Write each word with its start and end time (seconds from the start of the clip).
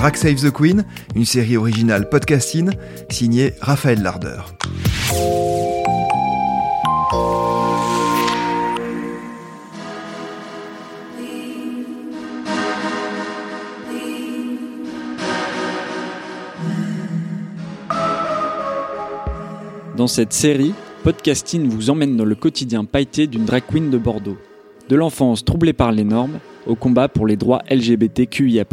Drag 0.00 0.16
Save 0.16 0.36
the 0.36 0.50
Queen, 0.50 0.86
une 1.14 1.26
série 1.26 1.58
originale 1.58 2.08
podcasting 2.08 2.70
signée 3.10 3.52
Raphaël 3.60 4.00
Larder. 4.02 4.38
Dans 19.98 20.06
cette 20.06 20.32
série, 20.32 20.72
Podcasting 21.04 21.68
vous 21.68 21.90
emmène 21.90 22.16
dans 22.16 22.24
le 22.24 22.34
quotidien 22.34 22.86
pailleté 22.86 23.26
d'une 23.26 23.44
drag 23.44 23.64
queen 23.70 23.90
de 23.90 23.98
Bordeaux. 23.98 24.38
De 24.88 24.96
l'enfance 24.96 25.44
troublée 25.44 25.74
par 25.74 25.92
les 25.92 26.04
normes, 26.04 26.38
au 26.66 26.74
combat 26.74 27.08
pour 27.08 27.26
les 27.26 27.36
droits 27.36 27.60
LGBTQIA. 27.70 28.64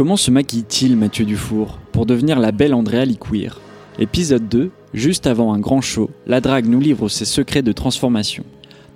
Comment 0.00 0.16
se 0.16 0.30
maquille-t-il 0.30 0.96
Mathieu 0.96 1.26
Dufour 1.26 1.78
pour 1.92 2.06
devenir 2.06 2.40
la 2.40 2.52
belle 2.52 2.72
Andrea 2.72 3.04
Liqueer 3.04 3.60
Épisode 3.98 4.48
2, 4.48 4.70
juste 4.94 5.26
avant 5.26 5.52
un 5.52 5.58
grand 5.58 5.82
show, 5.82 6.08
la 6.26 6.40
drague 6.40 6.64
nous 6.64 6.80
livre 6.80 7.10
ses 7.10 7.26
secrets 7.26 7.60
de 7.60 7.72
transformation. 7.72 8.44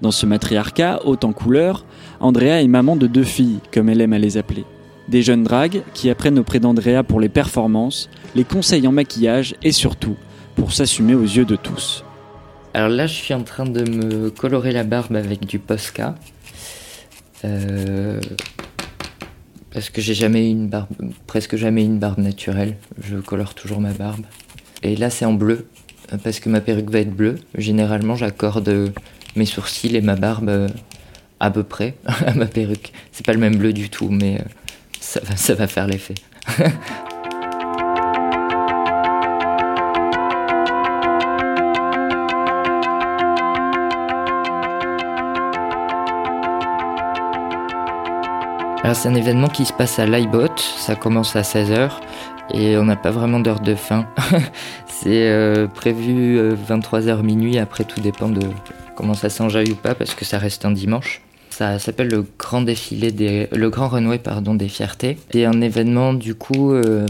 Dans 0.01 0.13
ce 0.13 0.25
matriarcat, 0.25 1.03
haut 1.05 1.19
en 1.23 1.35
couleur, 1.35 1.85
Andrea 2.21 2.63
est 2.63 2.69
maman 2.69 2.97
de 2.97 3.07
deux 3.07 3.23
filles, 3.23 3.61
comme 3.71 3.91
elle 3.91 4.01
aime 4.01 4.15
à 4.15 4.19
les 4.19 4.39
appeler. 4.39 4.65
Des 5.09 5.21
jeunes 5.21 5.43
dragues 5.45 5.83
qui 5.93 6.09
apprennent 6.09 6.39
auprès 6.39 6.59
d'Andrea 6.59 7.03
pour 7.07 7.21
les 7.21 7.29
performances, 7.29 8.09
les 8.35 8.45
conseils 8.45 8.89
en 8.89 8.93
maquillage 8.93 9.57
et 9.63 9.73
surtout 9.73 10.17
pour 10.57 10.73
s'assumer 10.73 11.15
aux 11.15 11.21
yeux 11.21 11.45
de 11.45 11.57
tous. 11.57 12.03
Alors 12.73 12.89
là, 12.89 13.07
je 13.07 13.13
suis 13.13 13.35
en 13.35 13.43
train 13.43 13.67
de 13.67 13.83
me 13.91 14.31
colorer 14.31 14.73
la 14.73 14.85
barbe 14.85 15.17
avec 15.17 15.45
du 15.45 15.59
Posca. 15.59 16.15
Euh, 17.45 18.19
parce 19.75 19.91
que 19.91 20.01
j'ai 20.01 20.15
jamais 20.15 20.49
une 20.49 20.69
barbe, 20.69 20.89
presque 21.27 21.57
jamais 21.57 21.85
une 21.85 21.99
barbe 21.99 22.21
naturelle. 22.21 22.77
Je 23.03 23.17
colore 23.17 23.55
toujours 23.55 23.81
ma 23.81 23.93
barbe. 23.93 24.25
Et 24.83 24.97
là, 24.97 25.11
c'est 25.11 25.25
en 25.25 25.35
bleu, 25.35 25.67
parce 26.23 26.39
que 26.41 26.49
ma 26.49 26.61
perruque 26.61 26.91
va 26.91 27.01
être 27.01 27.15
bleue. 27.15 27.41
Généralement, 27.59 28.15
j'accorde 28.15 28.93
mes 29.35 29.47
sourcils 29.47 29.95
et 29.97 30.01
ma 30.01 30.15
barbe 30.15 30.69
à 31.41 31.51
peu 31.51 31.65
près 31.65 31.97
à 32.07 32.33
ma 32.35 32.47
perruque. 32.47 32.93
C'est 33.13 33.27
pas 33.27 33.33
le 33.33 33.41
même 33.41 33.57
bleu 33.57 33.73
du 33.73 33.91
tout, 33.91 34.09
mais 34.09 34.41
euh, 34.41 35.21
ça 35.37 35.55
va 35.55 35.67
faire 35.67 35.89
l'effet. 35.89 36.15
c'est 48.93 49.09
un 49.09 49.15
événement 49.15 49.49
qui 49.49 49.65
se 49.65 49.73
passe 49.73 49.99
à 49.99 50.05
l'iBot, 50.05 50.55
ça 50.77 50.95
commence 50.95 51.37
à 51.37 51.41
16h 51.41 51.91
et 52.53 52.77
on 52.77 52.85
n'a 52.85 52.97
pas 52.97 53.11
vraiment 53.11 53.41
d'heure 53.41 53.61
de 53.61 53.75
fin. 53.75 54.07
c'est 54.87 55.31
euh, 55.31 55.67
prévu 55.67 56.39
23h 56.39 57.09
euh, 57.09 57.23
minuit, 57.23 57.57
après 57.57 57.85
tout 57.85 58.01
dépend 58.01 58.29
de 58.29 58.43
comment 58.95 59.15
ça 59.15 59.31
s'enjaille 59.31 59.71
ou 59.71 59.75
pas 59.75 59.95
parce 59.95 60.15
que 60.15 60.27
ça 60.27 60.39
reste 60.39 60.67
un 60.67 60.71
dimanche. 60.71 61.23
Ça 61.49 61.79
s'appelle 61.79 62.09
le 62.09 62.27
grand 62.39 62.61
défilé 62.61 63.11
des, 63.11 63.49
le 63.53 63.71
grand 63.71 63.89
runway 63.89 64.19
pardon 64.19 64.55
des 64.55 64.69
fiertés. 64.69 65.17
C'est 65.33 65.47
un 65.47 65.63
événement 65.63 66.13
du 66.13 66.35
coup 66.35 66.73
euh, 66.73 67.07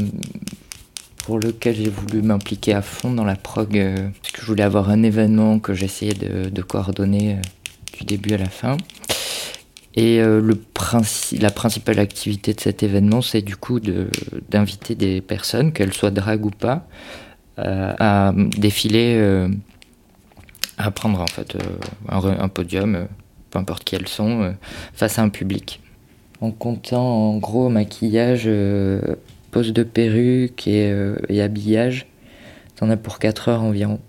pour 1.24 1.40
lequel 1.40 1.74
j'ai 1.74 1.90
voulu 1.90 2.22
m'impliquer 2.22 2.74
à 2.74 2.82
fond 2.82 3.10
dans 3.10 3.24
la 3.24 3.36
prog 3.36 3.82
parce 4.22 4.32
que 4.32 4.42
je 4.42 4.46
voulais 4.46 4.62
avoir 4.62 4.90
un 4.90 5.02
événement 5.02 5.58
que 5.58 5.74
j'essayais 5.74 6.14
de 6.14 6.62
coordonner 6.62 7.38
du 7.98 8.04
début 8.04 8.34
à 8.34 8.38
la 8.38 8.48
fin. 8.48 8.76
Et 9.96 10.20
euh, 10.20 10.54
la 11.38 11.50
principale 11.50 11.98
activité 12.00 12.52
de 12.52 12.60
cet 12.60 12.82
événement, 12.82 13.22
c'est 13.22 13.42
du 13.42 13.56
coup 13.56 13.78
d'inviter 13.80 14.94
des 14.94 15.20
personnes, 15.20 15.72
qu'elles 15.72 15.92
soient 15.92 16.10
drag 16.10 16.44
ou 16.44 16.50
pas, 16.50 16.86
euh, 17.60 17.94
à 17.98 18.32
défiler, 18.34 19.16
euh, 19.18 19.48
à 20.78 20.90
prendre 20.90 21.20
en 21.20 21.26
fait 21.26 21.56
un, 22.08 22.48
podium, 22.48 23.06
peu 23.50 23.58
importe 23.58 23.84
qui 23.84 23.94
elles 23.94 24.08
sont, 24.08 24.54
face 24.94 25.18
à 25.18 25.22
un 25.22 25.28
public. 25.28 25.80
En 26.40 26.50
comptant 26.50 27.30
en 27.30 27.38
gros 27.38 27.68
maquillage, 27.68 28.50
pose 29.52 29.72
de 29.72 29.82
perruque 29.84 30.66
et, 30.66 30.92
et 31.28 31.40
habillage, 31.40 32.06
t'en 32.74 32.90
as 32.90 32.96
pour 32.96 33.20
4 33.20 33.48
heures 33.48 33.62
environ. 33.62 34.00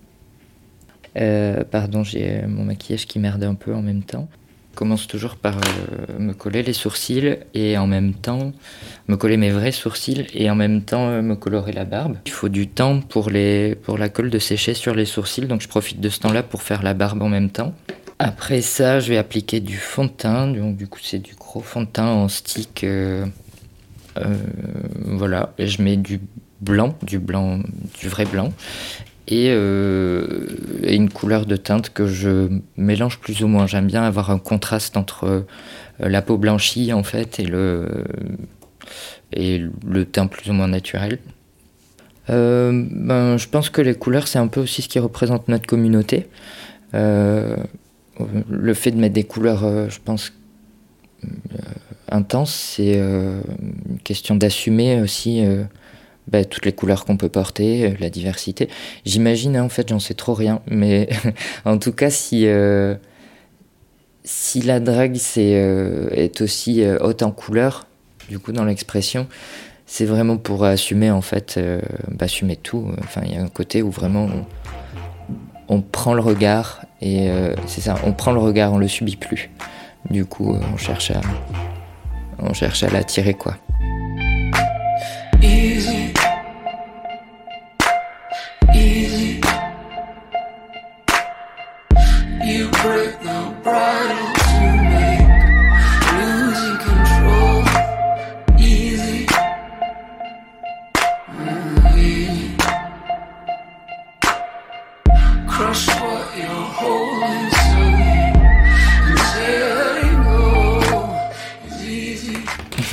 pardon, 1.70 2.02
j'ai 2.02 2.42
mon 2.48 2.64
maquillage 2.64 3.06
qui 3.06 3.20
merde 3.20 3.44
un 3.44 3.54
peu 3.54 3.72
en 3.72 3.82
même 3.82 4.02
temps 4.02 4.28
commence 4.76 5.08
toujours 5.08 5.34
par 5.34 5.56
euh, 5.56 6.18
me 6.20 6.32
coller 6.32 6.62
les 6.62 6.72
sourcils 6.72 7.38
et 7.54 7.76
en 7.78 7.88
même 7.88 8.14
temps 8.14 8.52
me 9.08 9.16
coller 9.16 9.36
mes 9.36 9.50
vrais 9.50 9.72
sourcils 9.72 10.26
et 10.32 10.48
en 10.50 10.54
même 10.54 10.82
temps 10.82 11.08
euh, 11.08 11.22
me 11.22 11.34
colorer 11.34 11.72
la 11.72 11.84
barbe. 11.84 12.18
Il 12.26 12.32
faut 12.32 12.48
du 12.48 12.68
temps 12.68 13.00
pour, 13.00 13.30
la 13.30 14.08
colle 14.08 14.30
de 14.30 14.38
sécher 14.38 14.74
sur 14.74 14.94
les 14.94 15.06
sourcils, 15.06 15.46
donc 15.46 15.62
je 15.62 15.68
profite 15.68 16.00
de 16.00 16.08
ce 16.08 16.20
temps-là 16.20 16.44
pour 16.44 16.62
faire 16.62 16.82
la 16.84 16.94
barbe 16.94 17.22
en 17.22 17.28
même 17.28 17.50
temps. 17.50 17.74
Après 18.18 18.60
ça, 18.60 19.00
je 19.00 19.08
vais 19.08 19.18
appliquer 19.18 19.60
du 19.60 19.76
fond 19.76 20.04
de 20.04 20.10
teint, 20.10 20.46
donc 20.46 20.76
du 20.76 20.86
coup 20.86 21.00
c'est 21.02 21.18
du 21.18 21.34
gros 21.34 21.60
fond 21.60 21.80
de 21.80 21.86
teint 21.86 22.06
en 22.06 22.28
stick. 22.28 22.84
Euh, 22.84 23.26
voilà, 25.04 25.52
je 25.58 25.82
mets 25.82 25.96
du 25.96 26.20
blanc, 26.60 26.96
du 27.02 27.18
blanc, 27.18 27.60
du 28.00 28.08
vrai 28.08 28.24
blanc 28.24 28.52
et, 29.28 29.48
euh, 29.50 30.46
une 30.82 31.10
couleur 31.10 31.46
de 31.46 31.56
teinte 31.56 31.90
que 31.92 32.06
je 32.06 32.48
mélange 32.76 33.18
plus 33.18 33.42
ou 33.42 33.48
moins. 33.48 33.66
J'aime 33.66 33.86
bien 33.86 34.02
avoir 34.02 34.30
un 34.30 34.38
contraste 34.38 34.96
entre 34.96 35.24
euh, 35.24 35.42
la 35.98 36.22
peau 36.22 36.38
blanchie 36.38 36.92
en 36.92 37.02
fait 37.02 37.40
et 37.40 37.46
le, 37.46 38.04
et 39.32 39.62
le 39.86 40.04
teint 40.04 40.26
plus 40.26 40.50
ou 40.50 40.52
moins 40.52 40.68
naturel. 40.68 41.18
Euh, 42.28 42.84
ben, 42.90 43.36
je 43.36 43.48
pense 43.48 43.70
que 43.70 43.80
les 43.80 43.94
couleurs, 43.94 44.28
c'est 44.28 44.38
un 44.38 44.48
peu 44.48 44.60
aussi 44.60 44.82
ce 44.82 44.88
qui 44.88 44.98
représente 44.98 45.48
notre 45.48 45.66
communauté. 45.66 46.28
le 46.92 48.74
fait 48.74 48.90
de 48.90 48.96
mettre 48.96 49.14
des 49.14 49.24
couleurs, 49.24 49.90
je 49.90 49.98
pense, 50.04 50.32
intenses, 52.08 52.54
c'est 52.54 52.98
une 52.98 53.98
question 54.02 54.34
d'assumer 54.34 55.00
aussi 55.00 55.44
bah, 56.28 56.44
toutes 56.44 56.64
les 56.64 56.72
couleurs 56.72 57.04
qu'on 57.04 57.16
peut 57.16 57.28
porter, 57.28 57.86
euh, 57.86 57.94
la 58.00 58.10
diversité. 58.10 58.68
J'imagine, 59.04 59.56
hein, 59.56 59.64
en 59.64 59.68
fait, 59.68 59.88
j'en 59.88 60.00
sais 60.00 60.14
trop 60.14 60.34
rien, 60.34 60.60
mais 60.66 61.08
en 61.64 61.78
tout 61.78 61.92
cas, 61.92 62.10
si, 62.10 62.46
euh, 62.46 62.96
si 64.24 64.60
la 64.60 64.80
drague 64.80 65.16
euh, 65.38 66.08
est 66.10 66.40
aussi 66.40 66.84
haute 67.00 67.22
en 67.22 67.30
couleurs, 67.30 67.86
du 68.28 68.38
coup, 68.38 68.52
dans 68.52 68.64
l'expression, 68.64 69.28
c'est 69.86 70.04
vraiment 70.04 70.36
pour 70.36 70.64
assumer, 70.64 71.12
en 71.12 71.20
fait, 71.20 71.60
bah, 72.08 72.24
assumer 72.24 72.56
tout. 72.56 72.90
Il 73.24 73.32
y 73.32 73.36
a 73.36 73.42
un 73.42 73.48
côté 73.48 73.82
où 73.82 73.90
vraiment 73.92 74.28
on, 75.68 75.76
on 75.76 75.80
prend 75.80 76.12
le 76.12 76.20
regard, 76.20 76.82
et 77.00 77.28
c'est 77.66 77.82
ça, 77.82 77.94
on 78.04 78.12
prend 78.12 78.32
le 78.32 78.40
regard, 78.40 78.72
on 78.72 78.78
le 78.78 78.88
subit 78.88 79.14
plus. 79.14 79.48
Du 80.10 80.24
coup, 80.24 80.56
on 80.72 80.76
cherche 80.76 81.12
à, 81.12 81.20
on 82.40 82.52
cherche 82.52 82.82
à 82.82 82.88
l'attirer, 82.88 83.34
quoi. 83.34 83.56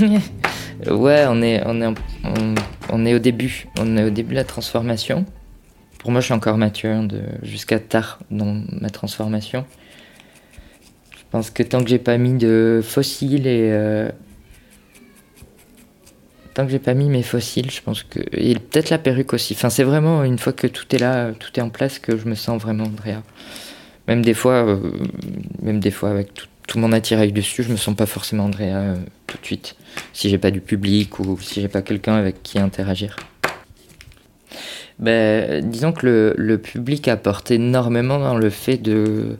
ouais, 0.89 1.25
on 1.27 1.41
est, 1.41 1.61
on, 1.65 1.81
est, 1.81 1.93
on, 2.91 3.05
est 3.05 3.13
au 3.13 3.19
début. 3.19 3.67
On 3.79 3.97
est 3.97 4.03
au 4.03 4.09
début 4.09 4.31
de 4.31 4.35
la 4.35 4.43
transformation. 4.43 5.25
Pour 5.99 6.11
moi, 6.11 6.19
je 6.19 6.25
suis 6.25 6.33
encore 6.33 6.57
mature 6.57 7.07
jusqu'à 7.41 7.79
tard 7.79 8.19
dans 8.31 8.61
ma 8.81 8.89
transformation. 8.89 9.65
Je 11.11 11.21
pense 11.31 11.49
que 11.49 11.63
tant 11.63 11.83
que 11.83 11.89
j'ai 11.89 11.99
pas 11.99 12.17
mis 12.17 12.33
de 12.33 12.81
fossiles 12.83 13.47
et. 13.47 13.69
Euh, 13.71 14.09
tant 16.53 16.65
que 16.65 16.71
j'ai 16.71 16.79
pas 16.79 16.93
mis 16.93 17.09
mes 17.09 17.23
fossiles, 17.23 17.71
je 17.71 17.81
pense 17.81 18.03
que. 18.03 18.19
Et 18.31 18.55
peut-être 18.55 18.89
la 18.89 18.97
perruque 18.97 19.33
aussi. 19.33 19.53
Enfin, 19.53 19.69
c'est 19.69 19.83
vraiment 19.83 20.23
une 20.23 20.37
fois 20.37 20.53
que 20.53 20.67
tout 20.67 20.85
est 20.95 20.99
là, 20.99 21.31
tout 21.33 21.49
est 21.59 21.61
en 21.61 21.69
place, 21.69 21.99
que 21.99 22.17
je 22.17 22.27
me 22.27 22.35
sens 22.35 22.61
vraiment 22.61 22.85
Andrea. 22.85 23.23
Même 24.07 24.21
des 24.21 24.33
fois, 24.33 24.65
euh, 24.65 24.79
même 25.61 25.79
des 25.79 25.91
fois 25.91 26.09
avec 26.09 26.33
tout, 26.33 26.79
mon 26.79 26.91
attirail 26.91 27.31
dessus, 27.31 27.63
je 27.63 27.71
me 27.71 27.77
sens 27.77 27.95
pas 27.95 28.05
forcément 28.05 28.45
Andrea 28.45 28.75
euh, 28.75 28.95
tout 29.27 29.37
de 29.37 29.45
suite. 29.45 29.75
Si 30.11 30.29
j'ai 30.29 30.37
pas 30.37 30.49
du 30.49 30.59
public 30.59 31.19
ou 31.19 31.39
si 31.39 31.61
j'ai 31.61 31.67
pas 31.67 31.81
quelqu'un 31.81 32.15
avec 32.15 32.41
qui 32.41 32.57
interagir. 32.57 33.15
Ben, 34.99 35.67
disons 35.67 35.91
que 35.91 36.33
le, 36.37 36.57
public 36.57 37.07
apporte 37.07 37.51
énormément 37.51 38.19
dans 38.19 38.37
le 38.37 38.49
fait 38.49 38.77
de. 38.77 39.37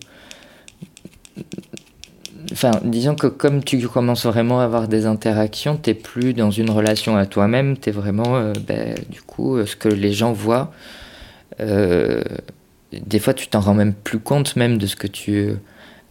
Enfin, 2.54 2.72
disons 2.84 3.16
que 3.16 3.26
comme 3.26 3.64
tu 3.64 3.80
commences 3.88 4.28
vraiment 4.28 4.62
à 4.62 4.66
avoir 4.66 4.88
des 4.88 5.08
interactions, 5.08 5.76
t'es 5.76 5.96
plus 5.96 6.36
dans 6.36 6.52
une 6.52 6.70
relation 6.70 7.18
à 7.18 7.26
toi-même, 7.26 7.78
t'es 7.78 7.90
vraiment, 7.90 8.36
euh, 8.36 8.54
ben, 8.68 8.94
du 9.10 9.22
coup, 9.24 9.58
euh, 9.58 9.66
ce 9.66 9.76
que 9.76 9.90
les 9.90 10.14
gens 10.14 10.32
voient. 10.34 10.72
euh, 11.60 12.22
des 12.92 13.18
fois, 13.20 13.34
tu 13.34 13.48
t'en 13.48 13.60
rends 13.60 13.74
même 13.74 13.94
plus 13.94 14.20
compte 14.20 14.56
même 14.56 14.78
de 14.78 14.86
ce 14.86 14.96
que 14.96 15.08
tu, 15.08 15.50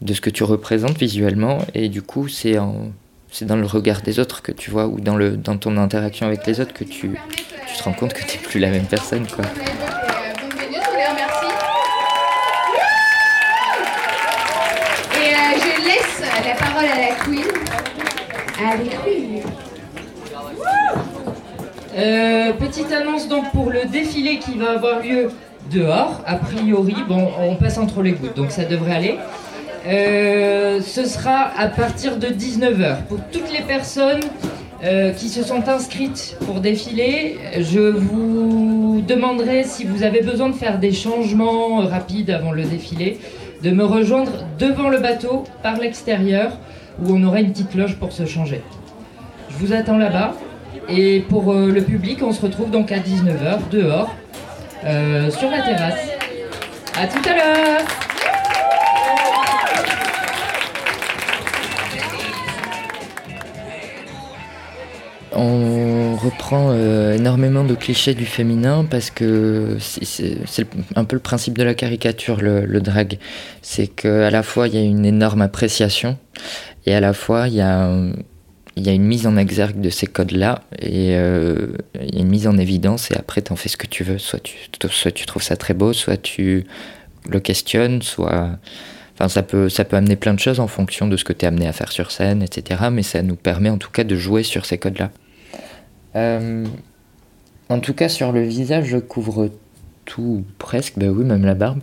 de 0.00 0.14
ce 0.14 0.20
que 0.20 0.30
tu 0.30 0.42
représentes 0.42 0.98
visuellement, 0.98 1.58
et 1.74 1.88
du 1.88 2.02
coup, 2.02 2.26
c'est 2.26 2.56
c'est 3.30 3.44
dans 3.46 3.56
le 3.56 3.66
regard 3.66 4.02
des 4.02 4.18
autres 4.18 4.42
que 4.42 4.52
tu 4.52 4.70
vois, 4.70 4.88
ou 4.88 5.00
dans 5.00 5.16
le, 5.16 5.36
dans 5.36 5.56
ton 5.56 5.76
interaction 5.76 6.26
avec 6.26 6.46
les 6.46 6.60
autres 6.60 6.74
que 6.74 6.84
tu, 6.84 7.12
tu 7.68 7.76
te 7.78 7.82
rends 7.84 7.92
compte 7.92 8.12
que 8.14 8.24
t'es 8.24 8.38
plus 8.38 8.58
la 8.58 8.70
même 8.70 8.86
personne, 8.86 9.26
quoi. 9.28 9.44
À 16.82 16.98
la 16.98 17.14
Queen. 17.14 17.44
Queen. 19.04 19.42
Euh, 21.96 22.52
petite 22.54 22.90
annonce 22.92 23.28
donc 23.28 23.50
pour 23.52 23.70
le 23.70 23.84
défilé 23.84 24.38
qui 24.38 24.58
va 24.58 24.72
avoir 24.72 25.00
lieu 25.00 25.30
dehors, 25.70 26.20
a 26.26 26.36
priori. 26.36 26.96
Bon, 27.08 27.30
on 27.40 27.54
passe 27.56 27.78
entre 27.78 28.02
les 28.02 28.12
gouttes, 28.12 28.36
donc 28.36 28.50
ça 28.50 28.64
devrait 28.64 28.94
aller. 28.94 29.18
Euh, 29.86 30.80
ce 30.80 31.04
sera 31.04 31.50
à 31.56 31.68
partir 31.68 32.16
de 32.16 32.28
19h. 32.28 33.04
Pour 33.08 33.18
toutes 33.30 33.52
les 33.52 33.62
personnes 33.62 34.20
euh, 34.82 35.12
qui 35.12 35.28
se 35.28 35.42
sont 35.42 35.68
inscrites 35.68 36.36
pour 36.46 36.60
défiler, 36.60 37.38
je 37.60 37.80
vous 37.80 39.02
demanderai 39.06 39.64
si 39.64 39.84
vous 39.84 40.02
avez 40.02 40.22
besoin 40.22 40.48
de 40.48 40.54
faire 40.54 40.78
des 40.78 40.92
changements 40.92 41.78
rapides 41.78 42.30
avant 42.30 42.52
le 42.52 42.62
défilé, 42.64 43.18
de 43.62 43.70
me 43.70 43.84
rejoindre 43.84 44.32
devant 44.62 44.88
le 44.88 44.98
bateau 44.98 45.42
par 45.62 45.76
l'extérieur 45.76 46.52
où 47.02 47.12
on 47.12 47.22
aura 47.24 47.40
une 47.40 47.50
petite 47.50 47.74
loge 47.74 47.96
pour 47.96 48.12
se 48.12 48.26
changer. 48.26 48.62
Je 49.50 49.56
vous 49.56 49.72
attends 49.72 49.98
là-bas. 49.98 50.34
Et 50.88 51.20
pour 51.28 51.52
euh, 51.52 51.70
le 51.70 51.82
public, 51.82 52.20
on 52.22 52.32
se 52.32 52.40
retrouve 52.40 52.70
donc 52.70 52.92
à 52.92 52.98
19h 52.98 53.68
dehors, 53.70 54.14
euh, 54.84 55.30
sur 55.30 55.50
la 55.50 55.62
terrasse. 55.62 56.08
À 56.96 57.06
tout 57.06 57.28
à 57.28 57.34
l'heure 57.34 58.02
reprend 66.22 66.70
euh, 66.70 67.14
énormément 67.14 67.64
de 67.64 67.74
clichés 67.74 68.14
du 68.14 68.26
féminin 68.26 68.86
parce 68.88 69.10
que 69.10 69.76
c'est- 69.80 70.66
un 70.94 71.04
peu 71.04 71.16
le 71.16 71.22
principe 71.22 71.58
de 71.58 71.62
la 71.64 71.74
caricature, 71.74 72.40
le, 72.40 72.80
drag. 72.80 73.18
C'est 73.62 73.88
qu'à 73.88 74.30
la 74.30 74.42
fois 74.42 74.68
il 74.68 74.74
y 74.74 74.78
a 74.78 74.82
une 74.82 75.04
énorme 75.04 75.42
appréciation 75.42 76.18
et 76.86 76.94
à 76.94 77.00
la 77.00 77.12
fois 77.12 77.48
il 77.48 77.54
y 77.54 77.60
a, 77.60 77.88
une 78.76 79.04
mise 79.04 79.26
en 79.26 79.36
exergue 79.36 79.80
de 79.80 79.90
ces 79.90 80.06
codes-là 80.06 80.62
et 80.78 81.14
euh, 81.16 81.76
y 82.00 82.18
a 82.18 82.20
une 82.20 82.28
mise 82.28 82.46
en 82.46 82.56
évidence 82.56 83.10
et 83.10 83.16
après 83.16 83.42
tu 83.42 83.52
en 83.52 83.56
fais 83.56 83.68
ce 83.68 83.76
que 83.76 83.86
tu 83.86 84.04
veux. 84.04 84.18
Soit 84.18 84.40
tu, 84.40 84.56
soit 84.90 85.12
tu 85.12 85.26
trouves 85.26 85.42
ça 85.42 85.56
très 85.56 85.74
beau, 85.74 85.92
soit 85.92 86.16
tu 86.16 86.66
le 87.28 87.40
questionnes, 87.40 88.02
soit... 88.02 88.50
Enfin, 89.14 89.28
ça 89.28 89.42
peut, 89.42 89.68
ça 89.68 89.84
peut 89.84 89.96
amener 89.96 90.16
plein 90.16 90.32
de 90.32 90.40
choses 90.40 90.58
en 90.58 90.66
fonction 90.66 91.06
de 91.06 91.18
ce 91.18 91.24
que 91.24 91.34
tu 91.34 91.44
es 91.44 91.48
amené 91.48 91.68
à 91.68 91.72
faire 91.72 91.92
sur 91.92 92.10
scène, 92.10 92.42
etc. 92.42 92.88
Mais 92.90 93.02
ça 93.02 93.22
nous 93.22 93.36
permet 93.36 93.68
en 93.68 93.76
tout 93.76 93.90
cas 93.90 94.04
de 94.04 94.16
jouer 94.16 94.42
sur 94.42 94.64
ces 94.64 94.78
codes-là. 94.78 95.10
Euh, 96.16 96.66
en 97.68 97.80
tout 97.80 97.94
cas, 97.94 98.08
sur 98.08 98.32
le 98.32 98.42
visage, 98.42 98.86
je 98.86 98.98
couvre 98.98 99.50
tout, 100.04 100.44
presque, 100.58 100.98
bah 100.98 101.06
oui, 101.06 101.24
même 101.24 101.44
la 101.44 101.54
barbe. 101.54 101.80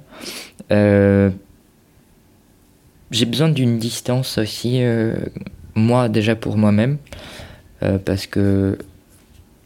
Euh, 0.72 1.30
j'ai 3.12 3.26
besoin 3.26 3.50
d'une 3.50 3.80
distance 3.80 4.38
aussi, 4.38 4.84
euh, 4.84 5.16
moi 5.74 6.10
déjà 6.10 6.36
pour 6.36 6.58
moi-même, 6.58 6.98
parce 8.06 8.28
que 8.28 8.78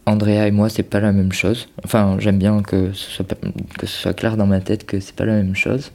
Andrea 0.06 0.48
et 0.48 0.51
moi, 0.51 0.69
c'est 0.69 0.83
pas 0.83 1.00
la 1.00 1.12
même 1.12 1.31
chose. 1.31 1.68
Enfin, 1.83 2.18
j'aime 2.19 2.38
bien 2.38 2.62
que 2.62 2.94
ce, 2.94 3.09
soit, 3.09 3.36
que 3.80 3.88
ce 3.88 4.01
soit 4.01 4.13
clair 4.13 4.38
dans 4.38 4.45
ma 4.45 4.59
tête 4.59 4.86
que 4.86 5.00
c'est 5.00 5.16
pas 5.16 5.25
la 5.25 5.33
même 5.33 5.56
chose. 5.56 5.92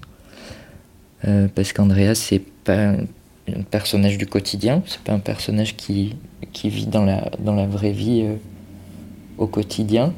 Parce 1.55 1.73
qu'Andrea, 1.73 2.15
c'est 2.15 2.43
pas 2.65 2.91
un, 2.91 2.97
personnage 3.71 4.19
du 4.19 4.27
quotidien, 4.27 4.83
c'est 4.87 5.01
pas 5.01 5.13
un 5.13 5.21
personnage 5.21 5.77
qui, 5.77 6.17
qui 6.53 6.69
vit 6.69 6.87
dans 6.87 7.05
la, 7.05 7.31
dans 7.39 7.55
la 7.55 7.67
vraie 7.67 7.93
vie 7.93 8.27
au 9.39 9.47
quotidien. 9.47 10.13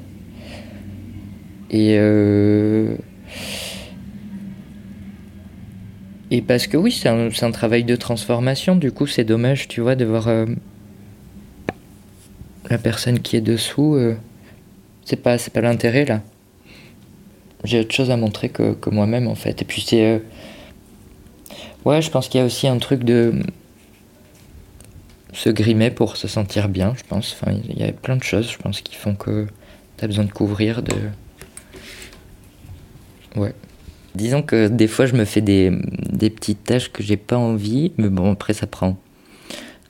Et, 1.70 1.96
euh, 1.99 2.96
et 6.31 6.43
parce 6.43 6.67
que 6.67 6.76
oui, 6.76 6.90
c'est 6.90 7.08
un, 7.08 7.50
travail 7.52 7.84
de 7.84 7.96
transformation, 7.96 8.76
du 8.76 8.90
coup, 8.90 9.06
c'est 9.06 9.25
dommage, 9.25 9.69
tu 9.69 9.81
vois, 9.81 9.94
de 9.94 10.05
voir 10.05 10.28
euh, 10.28 10.46
la 12.69 12.78
personne 12.78 13.20
qui 13.20 13.37
est 13.37 13.40
dessous. 13.40 13.94
euh, 13.94 14.17
c'est 15.05 15.17
pas, 15.17 15.37
pas 15.38 15.61
l'intérêt 15.61 16.05
là. 16.05 16.22
J'ai 17.64 17.81
autre 17.81 17.94
chose 17.94 18.11
à 18.11 18.17
montrer 18.17 18.49
que, 18.49 18.72
que 18.72 18.90
moi-même 18.90 19.28
en 19.28 19.34
fait. 19.34 19.61
Et 19.61 19.64
puis 19.64 19.82
c'est. 19.82 20.22
Ouais, 21.84 22.00
je 22.00 22.11
pense 22.11 22.28
qu'il 22.28 22.40
y 22.40 22.43
a 22.43 22.46
aussi 22.46 22.69
un 22.69 22.78
truc 22.78 23.05
de 23.05 23.34
se 25.32 25.50
grimer 25.50 25.91
pour 25.91 26.17
se 26.17 26.29
sentir 26.29 26.69
bien, 26.69 26.94
je 26.97 27.03
pense. 27.09 27.37
Enfin, 27.41 27.53
il 27.53 27.79
y 27.79 27.85
a 27.85 27.93
plein 27.93 28.17
de 28.17 28.23
choses, 28.23 28.50
je 28.50 28.59
pense, 28.59 28.81
qui 28.81 28.94
font 28.94 29.15
que 29.15 29.47
t'as 29.97 30.06
besoin 30.06 30.25
de 30.25 30.32
couvrir, 30.32 30.82
de... 30.82 30.94
Ouais. 33.37 33.55
Disons 34.15 34.43
que 34.43 34.69
des 34.69 34.88
fois, 34.88 35.06
je 35.06 35.15
me 35.15 35.25
fais 35.25 35.41
des, 35.41 35.71
des 36.11 36.31
petites 36.31 36.65
tâches 36.65 36.91
que 36.91 37.03
j'ai 37.03 37.17
pas 37.17 37.37
envie, 37.37 37.93
mais 37.97 38.09
bon, 38.09 38.32
après, 38.32 38.55
ça 38.55 38.67
prend... 38.67 38.97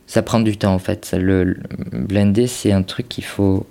Ça 0.06 0.22
prend 0.22 0.40
du 0.40 0.56
temps, 0.56 0.74
en 0.74 0.78
fait. 0.78 1.14
Le, 1.16 1.44
le 1.44 1.56
blender, 1.92 2.46
c'est 2.46 2.72
un 2.72 2.82
truc 2.82 3.08
qu'il 3.08 3.24
faut... 3.24 3.66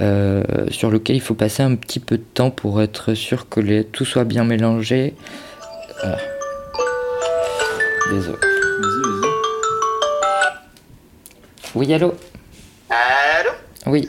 euh, 0.00 0.42
sur 0.70 0.90
lequel 0.90 1.16
il 1.16 1.20
faut 1.20 1.34
passer 1.34 1.62
un 1.62 1.74
petit 1.74 2.00
peu 2.00 2.16
de 2.18 2.22
temps 2.22 2.50
pour 2.50 2.80
être 2.80 3.14
sûr 3.14 3.48
que 3.48 3.82
tout 3.82 4.04
soit 4.04 4.24
bien 4.24 4.44
mélangé. 4.44 5.14
Voilà. 6.00 6.18
Désolé. 8.10 8.38
Vas-y, 8.78 9.02
vas-y. 9.02 10.58
Oui, 11.74 11.92
allô 11.94 12.14
Allô 12.90 13.50
Oui. 13.86 14.08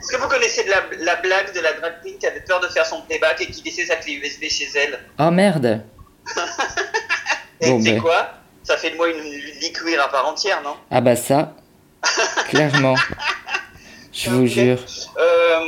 Est-ce 0.00 0.12
que 0.16 0.20
vous 0.22 0.28
connaissez 0.28 0.64
de 0.64 0.70
la, 0.70 0.82
la 0.98 1.16
blague 1.16 1.54
de 1.54 1.60
la 1.60 1.72
drag 1.74 1.94
queen 2.02 2.18
qui 2.18 2.26
avait 2.26 2.40
peur 2.40 2.60
de 2.60 2.68
faire 2.68 2.84
son 2.86 3.00
playback 3.02 3.40
et 3.40 3.46
qui 3.46 3.62
laissait 3.62 3.86
sa 3.86 3.96
clé 3.96 4.14
USB 4.14 4.44
chez 4.50 4.68
elle? 4.74 4.98
Oh 5.18 5.30
merde 5.30 5.82
Et 7.60 7.70
Bon, 7.70 7.80
sais 7.82 7.92
ben. 7.92 8.00
quoi? 8.02 8.30
Ça 8.62 8.76
fait 8.76 8.90
de 8.90 8.96
moi 8.96 9.08
une, 9.08 9.18
une 9.18 9.60
liqueur 9.60 10.04
à 10.04 10.08
part 10.08 10.26
entière, 10.26 10.62
non? 10.62 10.74
Ah 10.90 11.00
bah 11.00 11.16
ça, 11.16 11.54
clairement. 12.48 12.94
Je 14.12 14.30
vous 14.30 14.46
jure. 14.46 14.78
Euh, 15.18 15.58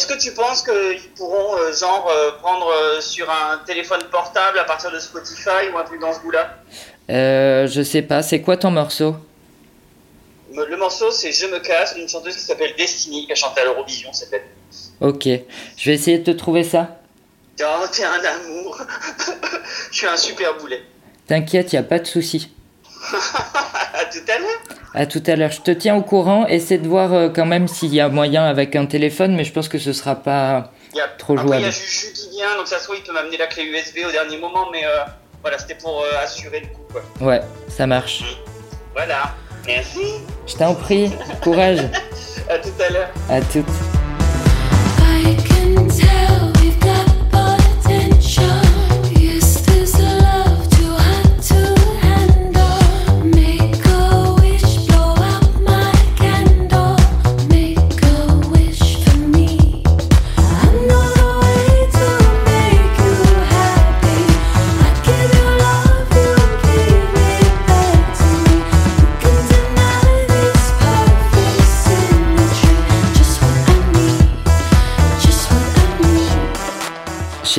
Est-ce 0.00 0.06
que 0.06 0.18
tu 0.18 0.32
penses 0.32 0.62
qu'ils 0.62 1.10
pourront, 1.14 1.58
euh, 1.58 1.74
genre, 1.74 2.08
euh, 2.10 2.30
prendre 2.40 2.68
euh, 2.68 3.02
sur 3.02 3.28
un 3.30 3.58
téléphone 3.66 4.00
portable 4.10 4.58
à 4.58 4.64
partir 4.64 4.90
de 4.90 4.98
Spotify 4.98 5.68
ou 5.70 5.76
un 5.76 5.84
truc 5.84 6.00
dans 6.00 6.14
ce 6.14 6.20
goût-là? 6.20 6.56
Euh, 7.10 7.66
je 7.66 7.82
sais 7.82 8.00
pas, 8.00 8.22
c'est 8.22 8.40
quoi 8.40 8.56
ton 8.56 8.70
morceau? 8.70 9.14
Le 10.54 10.74
morceau, 10.78 11.10
c'est 11.10 11.32
Je 11.32 11.48
me 11.48 11.58
casse, 11.58 11.94
d'une 11.94 12.08
chanteuse 12.08 12.34
qui 12.34 12.40
s'appelle 12.40 12.74
Destiny, 12.78 13.26
qui 13.26 13.32
a 13.32 13.34
chanté 13.34 13.60
à 13.60 13.64
l'Eurovision, 13.64 14.10
c'est 14.14 14.30
fait. 14.30 14.42
Ok, 15.02 15.28
je 15.76 15.90
vais 15.90 15.96
essayer 15.96 16.16
de 16.20 16.32
te 16.32 16.36
trouver 16.38 16.64
ça. 16.64 16.96
Oh, 17.62 17.84
t'es 17.92 18.04
un 18.04 18.24
amour 18.24 18.80
Je 19.90 19.98
suis 19.98 20.06
un 20.06 20.16
super 20.16 20.56
boulet. 20.56 20.82
T'inquiète, 21.26 21.74
y 21.74 21.76
a 21.76 21.82
pas 21.82 21.98
de 21.98 22.06
souci. 22.06 22.50
À 23.94 24.04
tout 24.04 24.18
à 24.28 24.38
l'heure 24.38 24.60
À 24.94 25.06
tout 25.06 25.22
à 25.26 25.36
l'heure, 25.36 25.50
je 25.50 25.60
te 25.60 25.70
tiens 25.70 25.96
au 25.96 26.02
courant. 26.02 26.46
Essaie 26.46 26.78
de 26.78 26.88
voir 26.88 27.12
euh, 27.12 27.28
quand 27.28 27.46
même 27.46 27.68
s'il 27.68 27.94
y 27.94 28.00
a 28.00 28.08
moyen 28.08 28.44
avec 28.44 28.76
un 28.76 28.86
téléphone, 28.86 29.34
mais 29.34 29.44
je 29.44 29.52
pense 29.52 29.68
que 29.68 29.78
ce 29.78 29.92
sera 29.92 30.16
pas. 30.16 30.72
Y 30.94 31.00
a, 31.00 31.08
Trop 31.18 31.38
après, 31.38 31.58
il 31.58 31.62
y 31.62 31.66
a 31.66 31.70
jouable. 31.70 31.72
Juju 31.72 32.12
qui 32.12 32.30
vient, 32.30 32.56
donc 32.56 32.66
ça 32.66 32.78
se 32.78 32.84
trouve, 32.84 32.96
il 32.96 33.04
peut 33.04 33.12
m'amener 33.12 33.36
la 33.36 33.46
clé 33.46 33.64
USB 33.64 33.98
au 34.06 34.10
dernier 34.10 34.38
moment, 34.38 34.66
mais 34.72 34.84
euh, 34.84 35.04
voilà, 35.42 35.58
c'était 35.58 35.76
pour 35.76 36.02
euh, 36.02 36.22
assurer 36.22 36.60
le 36.60 36.66
coup, 36.66 36.82
quoi. 36.92 37.02
Ouais, 37.26 37.40
ça 37.68 37.86
marche. 37.86 38.24
Voilà. 38.94 39.34
Merci. 39.66 40.00
Je 40.46 40.54
t'en 40.56 40.74
prie, 40.74 41.12
courage. 41.42 41.80
À 42.48 42.58
tout 42.58 42.70
à 42.84 42.90
l'heure. 42.90 43.10
À 43.28 43.40
toutes. 43.40 43.89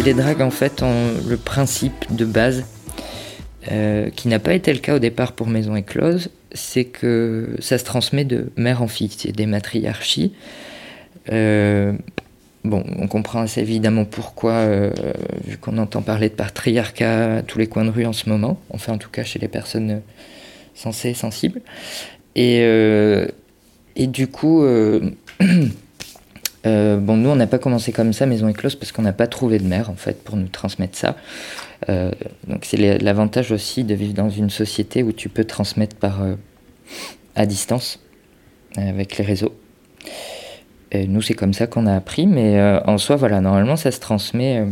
Chez 0.01 0.07
les 0.07 0.13
drags, 0.15 0.41
en 0.41 0.49
fait, 0.49 0.81
on- 0.81 1.29
le 1.29 1.37
principe 1.37 2.07
de 2.09 2.25
base, 2.25 2.65
euh, 3.71 4.09
qui 4.09 4.29
n'a 4.29 4.39
pas 4.39 4.55
été 4.55 4.73
le 4.73 4.79
cas 4.79 4.95
au 4.95 4.99
départ 4.99 5.33
pour 5.33 5.45
Maison 5.45 5.75
Éclose, 5.75 6.31
c'est 6.53 6.85
que 6.85 7.49
ça 7.59 7.77
se 7.77 7.83
transmet 7.83 8.25
de 8.25 8.51
mère 8.57 8.81
en 8.81 8.87
fille, 8.87 9.11
c'est 9.15 9.31
des 9.31 9.45
matriarchies. 9.45 10.33
Euh, 11.31 11.93
bon, 12.63 12.83
on 12.97 13.07
comprend 13.07 13.41
assez 13.41 13.61
évidemment 13.61 14.05
pourquoi, 14.05 14.53
euh, 14.53 14.89
vu 15.45 15.57
qu'on 15.57 15.77
entend 15.77 16.01
parler 16.01 16.29
de 16.29 16.33
patriarcat 16.33 17.35
à 17.35 17.41
tous 17.43 17.59
les 17.59 17.67
coins 17.67 17.85
de 17.85 17.91
rue 17.91 18.07
en 18.07 18.13
ce 18.13 18.27
moment, 18.27 18.59
enfin 18.71 18.93
en 18.93 18.97
tout 18.97 19.11
cas 19.11 19.23
chez 19.23 19.37
les 19.37 19.49
personnes 19.49 20.01
sensées 20.73 21.13
sensibles. 21.13 21.61
Et 22.35 22.65
du 24.07 24.27
coup, 24.27 24.65
euh, 26.65 26.97
bon, 26.97 27.17
nous 27.17 27.29
on 27.29 27.35
n'a 27.35 27.47
pas 27.47 27.59
commencé 27.59 27.91
comme 27.91 28.13
ça, 28.13 28.25
Maison 28.25 28.47
Éclose, 28.47 28.75
parce 28.75 28.91
qu'on 28.91 29.01
n'a 29.01 29.13
pas 29.13 29.27
trouvé 29.27 29.57
de 29.57 29.65
mère 29.65 29.89
en 29.89 29.95
fait 29.95 30.23
pour 30.23 30.37
nous 30.37 30.47
transmettre 30.47 30.97
ça. 30.97 31.15
Euh, 31.89 32.11
donc 32.47 32.65
c'est 32.65 32.99
l'avantage 32.99 33.51
aussi 33.51 33.83
de 33.83 33.95
vivre 33.95 34.13
dans 34.13 34.29
une 34.29 34.49
société 34.49 35.01
où 35.01 35.11
tu 35.11 35.29
peux 35.29 35.43
transmettre 35.43 35.95
par 35.95 36.21
euh, 36.21 36.35
à 37.35 37.45
distance 37.45 37.99
avec 38.77 39.17
les 39.17 39.25
réseaux. 39.25 39.55
Et 40.91 41.07
nous 41.07 41.21
c'est 41.21 41.33
comme 41.33 41.53
ça 41.53 41.67
qu'on 41.67 41.87
a 41.87 41.95
appris, 41.95 42.27
mais 42.27 42.61
en 42.85 42.97
soi 42.97 43.15
voilà 43.15 43.41
normalement 43.41 43.75
ça 43.75 43.91
se 43.91 43.99
transmet 43.99 44.65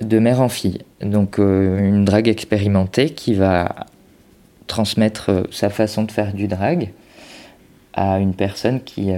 de 0.00 0.18
mère 0.18 0.40
en 0.40 0.48
fille. 0.48 0.82
Donc 1.00 1.38
une 1.38 2.04
drague 2.04 2.28
expérimentée 2.28 3.10
qui 3.10 3.34
va 3.34 3.86
transmettre 4.66 5.46
sa 5.50 5.68
façon 5.68 6.04
de 6.04 6.12
faire 6.12 6.32
du 6.32 6.46
drag 6.46 6.92
à 7.92 8.18
une 8.20 8.34
personne 8.34 8.80
qui 8.80 9.12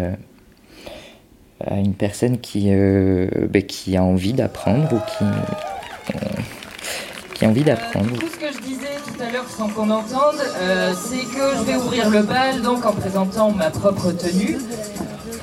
à 1.65 1.77
une 1.77 1.95
personne 1.95 2.39
qui 2.39 2.69
euh, 2.71 3.29
ben, 3.49 3.63
qui 3.63 3.97
a 3.97 4.03
envie 4.03 4.33
d'apprendre 4.33 4.93
ou 4.93 4.99
qui 4.99 5.25
qui 7.35 7.45
a 7.45 7.49
envie 7.49 7.65
d'apprendre. 7.65 8.19
Tout 8.19 8.29
ce 8.29 8.39
que 8.39 8.53
je 8.53 8.63
disais 8.63 8.97
tout 9.07 9.23
à 9.23 9.31
l'heure 9.31 9.49
sans 9.49 9.69
qu'on 9.69 9.91
entende, 9.91 10.41
euh, 10.61 10.93
c'est 10.95 11.25
que 11.25 11.57
je 11.59 11.63
vais 11.65 11.77
ouvrir 11.77 12.11
le 12.11 12.23
bal 12.23 12.63
donc 12.63 12.85
en 12.85 12.93
présentant 12.93 13.51
ma 13.51 13.71
propre 13.71 14.13
tenue. 14.13 14.59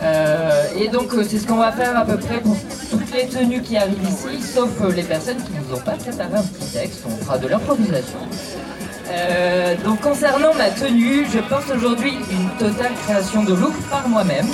Euh, 0.02 0.66
et 0.78 0.90
donc 0.90 1.12
c'est 1.28 1.38
ce 1.38 1.48
qu'on 1.48 1.58
va 1.58 1.72
faire 1.72 1.98
à 1.98 2.06
peu 2.06 2.18
près 2.18 2.40
pour 2.42 2.58
toutes 2.90 3.14
les 3.14 3.28
tenues 3.28 3.62
qui 3.62 3.78
arrivent 3.78 4.04
ici, 4.04 4.42
sauf 4.42 4.70
les 4.96 5.04
personnes 5.04 5.38
qui 5.38 5.52
nous 5.54 5.76
ont 5.76 5.82
pas 5.82 5.94
préparé 5.94 6.36
un 6.36 6.44
petit 6.44 6.74
texte, 6.74 7.04
on 7.06 7.24
fera 7.24 7.38
de 7.38 7.48
l'improvisation. 7.48 8.20
Donc 9.86 10.02
concernant 10.02 10.54
ma 10.56 10.70
tenue, 10.72 11.26
je 11.32 11.40
porte 11.40 11.70
aujourd'hui 11.74 12.14
une 12.32 12.50
totale 12.58 12.92
création 13.06 13.44
de 13.44 13.54
look 13.54 13.74
par 13.90 14.08
moi-même. 14.10 14.48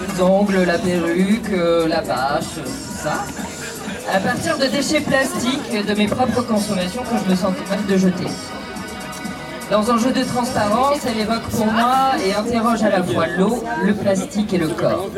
Les 0.00 0.22
ongles, 0.22 0.64
la 0.64 0.78
perruque, 0.78 1.52
euh, 1.52 1.88
la 1.88 2.00
bâche, 2.00 2.58
euh, 2.58 2.64
tout 2.64 3.02
ça. 3.02 3.24
À 4.12 4.20
partir 4.20 4.56
de 4.58 4.66
déchets 4.66 5.00
plastiques 5.00 5.86
de 5.86 5.94
mes 5.94 6.06
propres 6.06 6.42
consommations 6.42 7.02
que 7.02 7.16
je 7.24 7.30
me 7.30 7.36
sentais 7.36 7.68
mal 7.68 7.84
de 7.86 7.96
jeter. 7.96 8.26
Dans 9.70 9.90
un 9.90 9.98
jeu 9.98 10.12
de 10.12 10.22
transparence, 10.22 10.98
elle 11.08 11.20
évoque 11.20 11.42
pour 11.50 11.66
moi 11.66 12.12
et 12.24 12.34
interroge 12.34 12.84
à 12.84 12.90
la 12.90 13.02
fois 13.02 13.26
l'eau, 13.26 13.64
le 13.84 13.94
plastique 13.94 14.54
et 14.54 14.58
le 14.58 14.68
corps. 14.68 15.10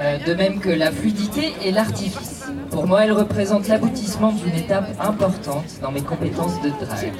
Euh, 0.00 0.18
de 0.26 0.34
même 0.34 0.58
que 0.58 0.70
la 0.70 0.90
fluidité 0.90 1.52
et 1.62 1.70
l'artifice. 1.70 2.31
Pour 2.72 2.86
moi, 2.86 3.04
elle 3.04 3.12
représente 3.12 3.68
l'aboutissement 3.68 4.32
d'une 4.32 4.54
étape 4.54 4.88
importante 4.98 5.66
dans 5.82 5.92
mes 5.92 6.00
compétences 6.00 6.58
de 6.62 6.70
drag. 6.70 7.12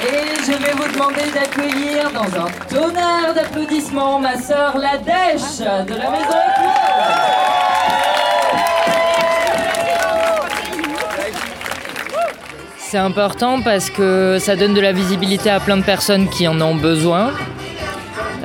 Et 0.00 0.44
je 0.46 0.52
vais 0.52 0.72
vous 0.72 0.92
demander 0.92 1.30
d'accueillir 1.34 2.12
dans 2.12 2.40
un 2.40 2.48
tonnerre 2.68 3.34
d'applaudissements 3.34 4.20
ma 4.20 4.40
sœur 4.40 4.78
la 4.78 4.96
Dèche 4.98 5.58
de 5.58 5.94
la 5.94 6.10
Maison 6.10 6.38
Éclose. 6.54 7.18
C'est 12.78 12.98
important 12.98 13.60
parce 13.60 13.90
que 13.90 14.38
ça 14.40 14.54
donne 14.54 14.72
de 14.72 14.80
la 14.80 14.92
visibilité 14.92 15.50
à 15.50 15.58
plein 15.58 15.76
de 15.76 15.84
personnes 15.84 16.28
qui 16.28 16.46
en 16.46 16.60
ont 16.60 16.76
besoin. 16.76 17.32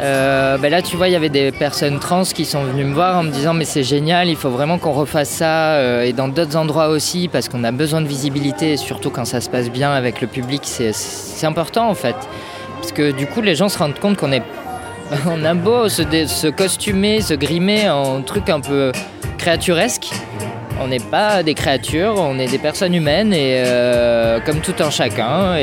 Euh, 0.03 0.57
ben 0.57 0.69
là, 0.69 0.81
tu 0.81 0.97
vois, 0.97 1.07
il 1.07 1.11
y 1.13 1.15
avait 1.15 1.29
des 1.29 1.53
personnes 1.53 1.97
trans 1.99 2.23
qui 2.23 2.43
sont 2.43 2.63
venues 2.63 2.83
me 2.83 2.93
voir 2.93 3.17
en 3.17 3.23
me 3.23 3.31
disant 3.31 3.53
mais 3.53 3.63
c'est 3.63 3.83
génial, 3.83 4.27
il 4.27 4.35
faut 4.35 4.49
vraiment 4.49 4.77
qu'on 4.77 4.91
refasse 4.91 5.29
ça 5.29 5.75
euh, 5.75 6.03
et 6.03 6.11
dans 6.11 6.27
d'autres 6.27 6.57
endroits 6.57 6.89
aussi 6.89 7.29
parce 7.29 7.47
qu'on 7.47 7.63
a 7.63 7.71
besoin 7.71 8.01
de 8.01 8.07
visibilité 8.07 8.73
et 8.73 8.77
surtout 8.77 9.11
quand 9.11 9.23
ça 9.23 9.39
se 9.39 9.49
passe 9.49 9.69
bien 9.69 9.93
avec 9.93 10.19
le 10.19 10.27
public, 10.27 10.61
c'est- 10.65 10.91
important 11.45 11.89
en 11.89 11.93
fait. 11.93 12.15
Parce 12.79 12.93
que 12.93 13.11
du 13.11 13.27
coup, 13.27 13.41
les 13.41 13.53
gens 13.55 13.67
se 13.67 13.77
rendent 13.77 13.99
compte 13.99 14.15
qu'on 14.17 14.31
est 14.31 14.43
on 15.27 15.43
a 15.43 15.53
beau 15.53 15.89
se, 15.89 16.49
costumer, 16.49 17.19
se 17.21 17.33
grimer 17.33 17.89
en 17.89 18.21
truc 18.21 18.49
un 18.49 18.61
peu 18.61 18.93
créaturesque. 19.37 20.09
On 20.81 20.87
n'est 20.87 20.99
pas 20.99 21.43
des 21.43 21.53
créatures, 21.53 22.15
on 22.17 22.39
est 22.39 22.47
des 22.47 22.57
personnes 22.57 22.95
humaines 22.95 23.33
et 23.33 23.61
euh, 23.65 24.39
comme 24.39 24.59
tout 24.59 24.75
un 24.79 24.89
chacun. 24.89 25.55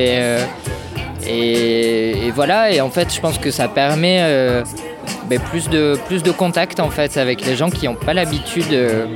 Et, 1.26 2.30
voilà, 2.34 2.72
et 2.72 2.80
en 2.80 2.90
fait, 2.90 3.12
je 3.14 3.20
pense 3.20 3.38
que 3.38 3.50
ça 3.50 3.68
permet 3.68 4.18
euh, 4.20 4.62
ben, 5.28 5.38
plus, 5.38 5.68
de, 5.68 5.98
plus 6.06 6.22
de 6.22 6.30
contact 6.30 6.80
en 6.80 6.90
fait 6.90 7.16
avec 7.16 7.44
les 7.44 7.56
gens 7.56 7.70
qui 7.70 7.86
n'ont 7.86 7.94
pas 7.94 8.14
l'habitude 8.14 8.72
euh, 8.72 9.06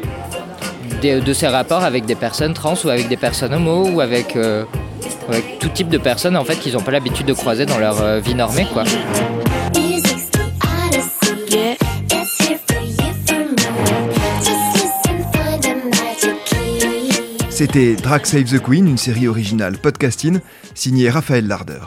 de, 1.02 1.32
ces 1.32 1.48
rapports 1.48 1.82
avec 1.82 2.04
des 2.06 2.14
personnes 2.14 2.54
trans 2.54 2.74
ou 2.84 2.88
avec 2.88 3.08
des 3.08 3.16
personnes 3.16 3.54
homo 3.54 3.88
ou 3.88 4.00
avec, 4.00 4.36
euh, 4.36 4.64
avec 5.28 5.58
tout 5.58 5.68
type 5.68 5.88
de 5.88 5.98
personnes 5.98 6.36
en 6.36 6.44
fait 6.44 6.56
qu'ils 6.56 6.74
n'ont 6.74 6.82
pas 6.82 6.92
l'habitude 6.92 7.26
de 7.26 7.34
croiser 7.34 7.66
dans 7.66 7.78
leur 7.78 8.20
vie 8.20 8.34
normée 8.34 8.66
quoi. 8.72 8.84
C'était 17.54 17.94
Drag 17.94 18.26
Save 18.26 18.50
the 18.50 18.60
Queen, 18.60 18.88
une 18.88 18.98
série 18.98 19.28
originale 19.28 19.78
podcasting 19.78 20.40
signée 20.74 21.08
Raphaël 21.08 21.46
Larder. 21.46 21.78